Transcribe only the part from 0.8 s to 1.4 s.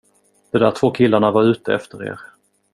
killarna